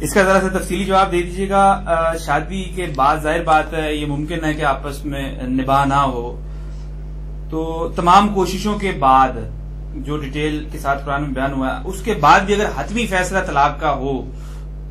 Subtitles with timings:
[0.00, 1.82] اس کا ذرا سا تفصیلی جواب دے دیجیے گا۔
[2.26, 6.40] شادی کے بعد ظاہر بات ہے، یہ ممکن ہے کہ آپس میں نباہ نہ ہو۔
[7.50, 9.28] تو تمام کوششوں کے بعد
[9.94, 13.06] جو ڈیٹیل کے ساتھ قرآن میں بیان ہوا ہے، اس کے بعد بھی اگر حتمی
[13.06, 14.30] فیصلہ طلاق کا ہو،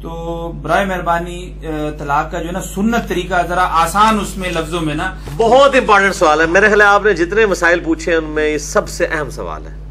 [0.02, 1.60] تو برائے مہربانی
[1.98, 5.76] طلاق کا جو ہے نا سنت طریقہ ذرا آسان اس میں لفظوں میں نا۔ بہت
[5.76, 8.90] امپورٹنٹ سوال ہے۔ میرے خیال ہے آپ نے جتنے مسائل پوچھے ان میں یہ سب
[8.90, 9.85] سے اہم سوال ہے۔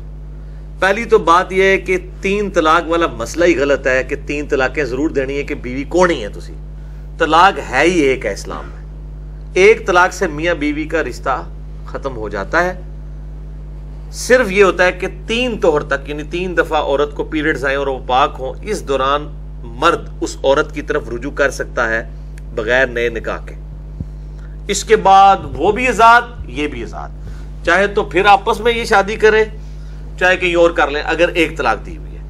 [0.80, 4.46] پہلی تو بات یہ ہے کہ تین طلاق والا مسئلہ ہی غلط ہے کہ تین
[4.46, 6.54] طلاقیں ضرور دینی ہے کہ بیوی کون ہی ہے تسی؟
[7.18, 8.84] طلاق ہے ہی ایک ہے اسلام میں۔
[9.54, 11.42] ایک طلاق سے میاں بیوی کا رشتہ
[11.86, 12.80] ختم ہو جاتا ہے۔
[14.12, 17.76] صرف یہ ہوتا ہے کہ تین طور تک یعنی تین دفعہ عورت کو پیریڈز آئیں
[17.76, 19.28] اور وہ پاک ہوں، اس دوران
[19.64, 22.08] مرد اس عورت کی طرف رجوع کر سکتا ہے
[22.54, 23.54] بغیر نئے نکاح کے۔
[24.68, 27.08] اس کے بعد وہ بھی آزاد، یہ بھی آزاد۔
[27.64, 29.44] چاہے تو پھر آپس میں یہ شادی کرے
[30.18, 32.22] چاہے کہیں اور کر لیں اگر ایک طلاق دی ہوئی ہے۔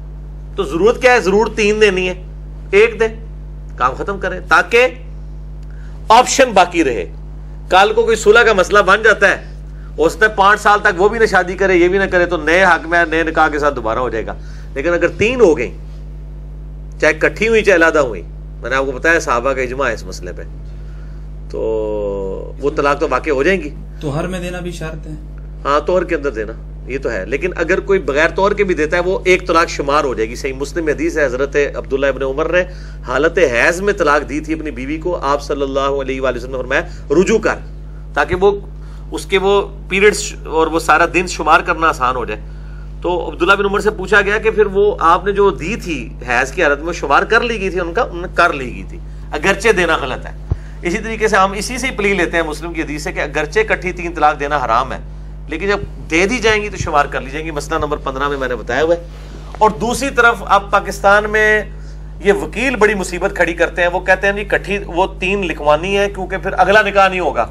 [0.55, 2.23] تو ضرورت کیا ہے؟ ضرور تین دینی ہے۔
[2.71, 3.07] ایک دے
[3.75, 4.87] کام ختم کرے تاکہ
[6.09, 7.13] آپشن باقی رہے۔
[7.69, 9.43] کل کو کوئی صلح کا مسئلہ بن جاتا ہے
[9.97, 12.25] ہو سکتا ہے پانچ سال تک وہ بھی نہ شادی کرے یہ بھی نہ کرے
[12.25, 14.33] تو نئے حق میں نئے نکاح کے ساتھ دوبارہ ہو جائے گا۔
[14.73, 15.77] لیکن اگر تین ہو گئی
[17.01, 18.21] چاہے کٹھی ہوئی چاہے علادہ ہوئی
[18.61, 20.41] میں نے آپ کو بتایا صحابہ کا اجماع ہے اس مسئلے پہ۔
[21.49, 21.59] تو
[22.59, 23.69] وہ طلاق تو واقع ہو جائیں گی۔
[24.01, 25.13] تو ہر میں دینا بھی شرط ہے۔
[25.65, 28.75] ہاں طور کے اندر دینا۔ یہ تو ہے۔ لیکن اگر کوئی بغیر طور کے بھی
[28.75, 32.05] دیتا ہے، وہ ایک طلاق شمار ہو جائے گی۔ صحیح مسلم حدیث ہے، حضرت عبداللہ
[32.05, 32.63] ابن عمر نے
[33.07, 36.57] حالت حیض میں طلاق دی تھی اپنی بیوی کو۔ آپ صلی اللہ علیہ وآلہ وسلم
[36.57, 37.55] فرمایا، رجوع کر،
[38.13, 38.59] تاکہ وہ
[39.11, 42.41] اس کے وہ پیریڈز اور وہ سارا دن شمار کرنا آسان ہو جائے۔
[43.01, 46.13] تو عبداللہ بن عمر سے پوچھا گیا کہ پھر وہ آپ نے جو دی تھی
[46.29, 48.75] حیض کی حالت میں شمار کر لی گئی تھی، ان کا ان نے کر لی
[48.75, 48.99] گئی تھی۔
[49.31, 50.37] اگرچہ دینا غلط ہے۔
[50.81, 53.59] اسی طریقے سے ہم اسی سے پلی لیتے ہیں، مسلم کی حدیث سے کہ اگرچہ
[53.67, 54.97] کٹھی تین طلاق دینا حرام ہے
[55.47, 55.79] لیکن جب
[56.09, 58.47] دے دی جائیں گی تو شمار کر لی جائیں گی۔ مسئلہ نمبر پندرہ میں میں
[58.47, 59.07] نے بتایا ہوا ہے۔
[59.57, 61.63] اور دوسری طرف اب پاکستان میں
[62.19, 65.97] یہ وکیل بڑی مصیبت کھڑی کرتے ہیں۔ وہ کہتے ہیں جی کٹھی وہ تین لکھوانی
[65.97, 67.45] ہے کیونکہ پھر اگلا نکاح نہیں ہوگا۔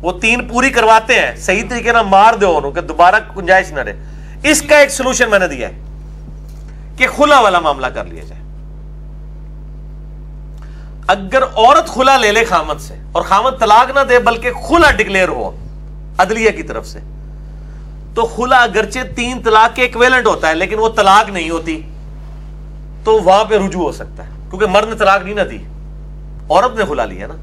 [0.00, 3.80] وہ تین پوری کرواتے ہیں۔ صحیح طریقے نہ مار دو انہوں کہ دوبارہ گنجائش نہ
[3.80, 3.96] رہے۔
[4.42, 5.78] اس کا ایک سلوشن میں نے دیا ہے
[6.96, 8.42] کہ خلا والا معاملہ کر لیا جائے۔
[11.06, 15.28] اگر عورت خلا لے لے خامت سے اور خامت طلاق نہ دے بلکہ خلا ڈکلیئر
[15.28, 15.67] ہو
[16.18, 16.98] عدلیہ کی طرف سے۔
[18.14, 21.82] تو خلا اگرچہ تین طلاق کے ایکویلنٹ ہوتا ہے لیکن وہ طلاق نہیں ہوتی
[23.04, 25.58] تو وہاں پہ رجوع ہو سکتا ہے۔ کیونکہ مرد نے طلاق نہیں نہ دی
[26.50, 27.34] عورت نے خلا لیا نا۔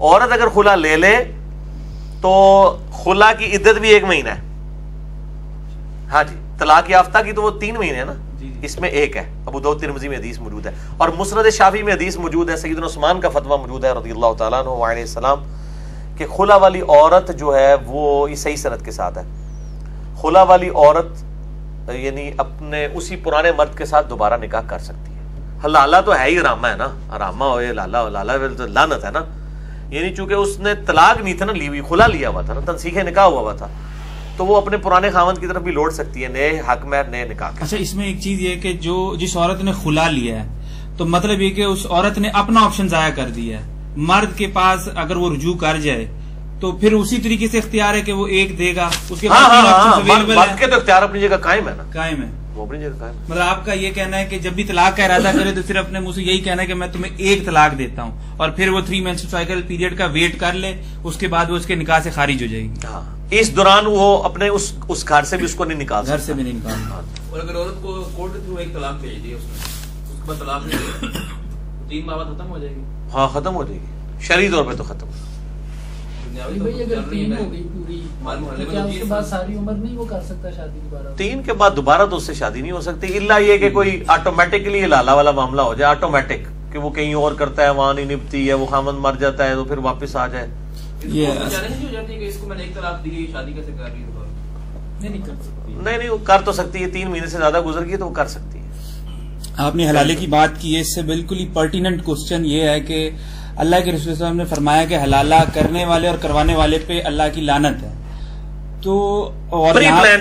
[0.00, 1.16] عورت اگر خلا لے لے
[2.20, 4.40] تو خلا کی عدت بھی ایک مہینہ ہے۔
[6.10, 8.88] ہاں جی طلاق یافتہ کی تو وہ تین مہینے ہیں نا۔ جی، جی۔ اس میں
[8.88, 12.50] ایک ہے۔ ابو دو ترمزی میں حدیث موجود ہے۔ اور مسرد شافی میں حدیث موجود
[12.50, 15.42] ہے۔ سیدنا عثمان کا فتوہ موجود ہے رضی اللہ تعالیٰ عنہ علیہ السلام۔
[16.16, 19.22] کہ خلا والی عورت جو ہے وہ یہ صحیح صنعت کے ساتھ ہے۔
[20.20, 21.24] خلا والی عورت
[21.94, 25.20] یعنی اپنے اسی پرانے مرد کے ساتھ دوبارہ نکاح کر سکتی ہے۔
[25.62, 29.22] ہاں، لالا تو ہے ہی رامہ ہے نا۔ رامہ ہوئے، لالا لالا لانت ہے نا۔
[29.88, 32.60] یعنی چونکہ اس نے طلاق نہیں تھا نا، لی ہوئی کھلا لیا ہوا تھا نا
[32.66, 33.66] تنسیخ نکاح ہوا ہوا تھا۔
[34.36, 37.28] تو وہ اپنے پرانے خامند کی طرف بھی لوٹ سکتی ہے، نئے حق میں، نئے
[37.28, 40.48] نکاح اچھا اس میں ایک چیز یہ کہ جو جس عورت نے کھلا لیا ہے،
[40.96, 44.46] تو مطلب یہ کہ اس عورت نے اپنا آپشن ضائع کر دیا ہے۔ مرد کے
[44.46, 46.06] پاس اگر وہ رجوع کر جائے
[46.60, 49.40] تو پھر اسی طریقے سے اختیار ہے کہ وہ ایک دے گا اس کے ہاں،
[49.40, 50.00] ہاں، ہاں،
[50.66, 52.28] تو اختیار اپنی جگہ قائم ہے نا۔ قائم ہے۔
[53.28, 55.76] مطلب آپ کا یہ کہنا ہے کہ جب بھی طلاق کا ارادہ کرے تو صرف
[55.76, 58.68] اپنے منہ سے یہی کہنا ہے کہ میں تمہیں ایک طلاق دیتا ہوں۔ اور پھر
[58.68, 60.72] وہ تھری مینس سائیکل پیریڈ کا ویٹ کر لے
[61.04, 63.86] اس کے بعد وہ اس کے نکاح سے خارج ہو جائے گی۔ ہاں۔ اس دوران
[63.86, 66.52] وہ اپنے اس اس گھر سے بھی اس کو نہیں نکال گھر سے بھی نہیں
[66.52, 66.90] نکال
[67.30, 70.26] اور اگر عورت کو کورٹ کے تھرو ایک طلاق بھیج دی اس نے اس کے
[70.26, 71.35] بعد طلاق نہیں
[71.88, 72.82] تین ختم ہو جائے گی
[73.12, 75.06] ہاں ختم ہو جائے گی شرعی طور پہ تو ختم۔
[81.06, 83.70] ہو تین کے بعد دوبارہ تو اس سے شادی نہیں ہو سکتی۔ اللہ یہ کہ
[83.70, 87.94] کوئی آٹومیٹکلی لالا والا معاملہ ہو جائے آٹومیٹک کہ وہ کہیں اور کرتا ہے وہاں
[87.94, 90.46] نہیں نپتی ہے وہ خامن مر جاتا ہے تو پھر واپس آ جائے۔
[95.78, 98.14] نہیں نہیں وہ کر تو سکتی ہے۔ تین مہینے سے زیادہ گزر گئی تو وہ
[98.14, 98.65] کر سکتی ہے۔
[99.56, 102.80] آپ نے حلالے کی بات کی ہے اس سے بالکل ہی پرٹیننٹ کوشچن یہ ہے
[102.80, 103.10] کہ
[103.56, 107.22] اللہ کے رسول وسلم نے فرمایا کہ حلالہ کرنے والے اور کروانے والے پہ اللہ
[107.34, 107.92] کی لانت ہے۔
[108.82, 108.94] تو
[109.50, 109.74] اور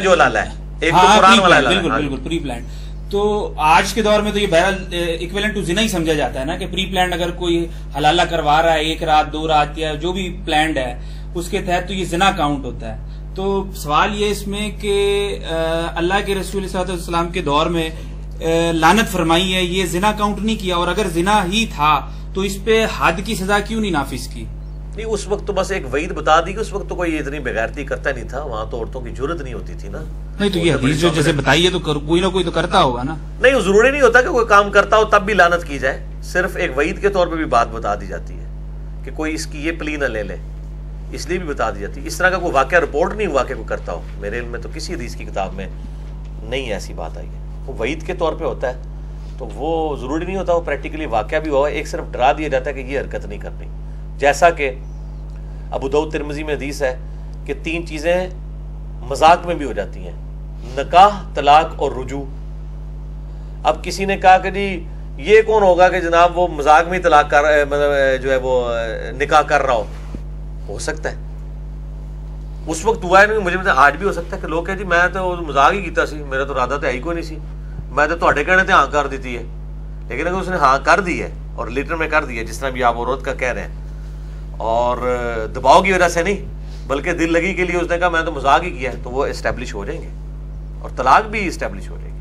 [0.03, 1.17] جو لالا ہے ہاں،
[1.61, 2.63] بالکل بالکل پری پلان
[3.09, 3.21] تو
[3.57, 4.75] آج کے دور میں تو یہ بہرحال
[5.19, 7.65] اکویلنٹ ٹو زنا ہی سمجھا جاتا ہے نا کہ پری پلانڈ اگر کوئی
[7.97, 10.93] حلالہ کروا رہا ہے ایک رات دو رات یا جو بھی پلانڈ ہے
[11.35, 13.45] اس کے تحت تو یہ زنا کاؤنٹ ہوتا ہے۔ تو
[13.75, 14.95] سوال یہ اس میں کہ
[15.95, 17.89] اللہ کے رسول صلی اللہ علیہ وسلم کے دور میں
[18.73, 22.57] لانت فرمائی ہے یہ زنا کاؤنٹ نہیں کیا اور اگر زنا ہی تھا تو اس
[22.63, 24.45] پہ حد کی سزا کیوں نہیں نافذ کی؟
[24.95, 27.39] نہیں اس وقت تو بس ایک وعید بتا دی کہ اس وقت تو کوئی اتنی
[27.39, 29.99] بغیرتی کرتا نہیں تھا وہاں تو عورتوں کی ضرورت نہیں ہوتی تھی نا۔
[30.39, 33.15] نہیں تو یہ حدیث جو جیسے بتائیے تو کوئی نہ کوئی تو کرتا ہوگا نا۔
[33.41, 36.55] نہیں ضروری نہیں ہوتا کہ کوئی کام کرتا ہو تب بھی لانت کی جائے صرف
[36.55, 38.45] ایک وعید کے طور پہ بھی بات بتا دی جاتی ہے
[39.05, 40.35] کہ کوئی اس کی یہ پلی نہ لے لے
[41.11, 43.43] اس لیے بھی بتا دی جاتی۔ ہے اس طرح کا کوئی واقعہ رپورٹ نہیں ہوا
[43.43, 45.67] کہ کوئی کرتا ہو۔ میرے علم میں تو کسی حدیث کی کتاب میں
[46.43, 48.81] نہیں ایسی بات آئی ہے۔ وہ وعید کے طور پہ ہوتا ہے،
[49.37, 52.69] تو وہ ضروری نہیں ہوتا، وہ پریکٹیکلی واقعہ بھی ہوا، ایک صرف ڈرا دیا جاتا
[52.69, 53.67] ہے کہ یہ حرکت نہیں کرنی۔
[54.17, 54.71] جیسا کہ
[55.71, 56.97] ابو دعود ترمزی میں حدیث ہے
[57.45, 58.29] کہ تین چیزیں
[58.99, 60.15] مذاق میں بھی ہو جاتی ہیں،
[60.77, 62.23] نکاح، طلاق اور رجوع۔
[63.63, 64.83] اب کسی نے کہا کہ جی
[65.17, 68.69] یہ کون ہوگا کہ جناب وہ مذاق میں ہی طلاق کر مطلب جو ہے وہ،
[69.19, 69.83] نکاح کر رہا ہو؟
[70.67, 71.15] ہو سکتا ہے۔
[72.67, 74.83] اس وقت ہوا نہیں مجھے پتا آج بھی ہو سکتا ہے کہ لوگ کہ جی
[74.83, 77.37] میں تو مذاق ہی کیتا سی، میرا تو ارادہ تو ہے ہی کوئی نہیں سی۔
[77.89, 79.43] میں تو تھوڑے کہنے تے ہاں کر دیتی ہے۔
[80.09, 82.59] لیکن اگر اس نے ہاں کر دی ہے اور لیٹر میں کر دی ہے، جس
[82.59, 83.85] طرح بھی آپ عورت کا کہہ رہے ہیں۔
[84.57, 84.97] اور
[85.55, 86.45] دباؤ کی وجہ سے نہیں،
[86.87, 89.09] بلکہ دل لگی کے لیے اس نے کہا، میں تو مذاق ہی کیا ہے، تو
[89.09, 90.07] وہ اسٹیبلش ہو جائیں گے۔
[90.81, 92.15] اور طلاق بھی اسٹیبلش ہو جائے گی۔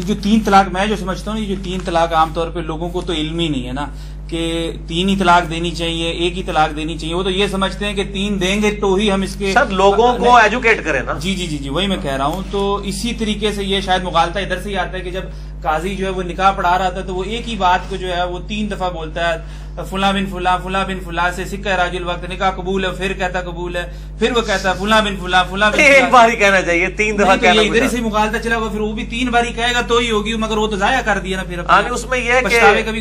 [0.00, 2.60] یہ جو تین طلاق، میں جو سمجھتا ہوں، یہ جو تین طلاق عام طور پہ
[2.60, 3.86] لوگوں کو تو علم ہی نہیں ہے نا۔
[4.32, 7.86] کہ تین ہی طلاق دینی چاہیے ایک ہی طلاق دینی چاہیے وہ تو یہ سمجھتے
[7.86, 11.00] ہیں کہ تین دیں گے تو ہی ہم اس کے سر لوگوں کو ایجوکیٹ کریں
[11.02, 13.80] نا۔ جی جی جی جی وہی میں کہہ رہا ہوں۔ تو اسی طریقے سے یہ
[13.80, 15.22] شاید مغالطہ ادھر سے ہی آتا ہے کہ جب
[15.62, 18.14] قاضی جو ہے وہ نکاح پڑھا رہا تھا تو وہ ایک ہی بات کو جو
[18.16, 21.96] ہے وہ تین دفعہ بولتا ہے فلاں بن فلاں فلاں بن فلاں سے سکہ راج
[21.96, 23.84] الوقت نکاح قبول ہے پھر کہتا قبول ہے
[24.18, 27.18] پھر وہ کہتا ہے فلاں بن فلاں فلاں بن ایک بار ہی کہنا چاہیے تین
[27.18, 29.80] دفعہ کہنا ادھر سے مغالطہ چلا ہوا پھر وہ بھی تین بار ہی کہے گا
[29.88, 32.32] تو ہی ہوگی مگر وہ تو ضائع کر دیا نا پھر۔ ہاں اس میں یہ
[32.32, 32.48] ہے کہ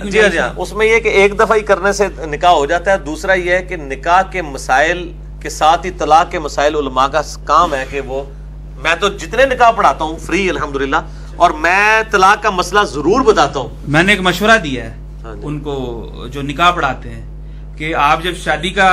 [0.02, 2.66] جی ہاں جی ہاں۔ اس میں یہ کہ ایک دفعہ ہی کرنے سے نکاح ہو
[2.66, 5.12] جاتا ہے دوسرا یہ ہے کہ نکاح کے مسائل
[5.42, 8.24] کے ساتھ ہی طلاق کے مسائل علماء کا کام ہے کہ وہ
[8.78, 10.98] میں تو جتنے نکاح پڑھاتا ہوں فری الحمدللہ
[11.42, 15.36] اور میں طلاق کا مسئلہ ضرور بتاتا ہوں۔ میں نے ایک مشورہ دیا ہے ہاں
[15.36, 15.76] جی۔ ان کو
[16.32, 18.90] جو نکاح پڑھاتے ہیں کہ آپ جب شادی کا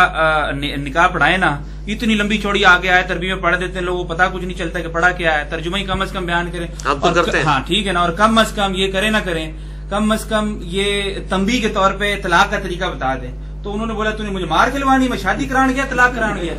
[0.54, 4.14] نکاح پڑھائیں نا اتنی لمبی چوڑی آگے آئے تربی میں پڑھ دیتے ہیں لوگوں کو
[4.14, 6.66] پتا کچھ نہیں چلتا کہ پڑھا کیا ہے ترجمہ ہی کم از کم بیان کریں۔
[6.86, 7.12] اور۔
[7.44, 9.52] ہاں ٹھیک ہے نا اور کم از کم یہ کریں نہ کریں
[9.90, 13.86] کم از کم یہ تنبیہ کے طور پہ طلاق کا طریقہ بتا دیں۔ تو انہوں
[13.86, 16.54] نے بولا تو نے مجھے مار کھلوانی میں شادی کران گیا طلاق کران گیا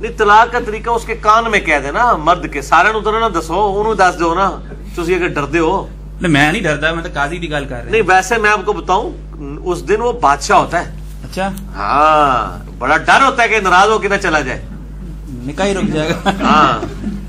[0.00, 3.00] نہیں طلاق کا طریقہ اس کے کان میں کہہ دے نا مرد کے سارے نو
[3.00, 4.50] تو نہ دسو انہوں دس دو نا۔
[5.06, 5.86] ڈردے ہو۔
[6.20, 8.60] نہیں میں نہیں ڈرتا میں تو قاضی کی گل کر رہا نہیں ویسے میں آپ
[8.64, 9.12] کو بتاؤں
[9.64, 10.90] اس دن وہ بادشاہ ہوتا ہے۔
[11.24, 14.62] اچھا۔ ہاں بڑا ڈر ہوتا ہے کہ ناراض ہو کے نہ چلا جائے۔
[15.28, 16.78] نکاح ہی رک جائے گا۔ ہاں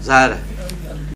[0.03, 0.48] ظاہر ہے۔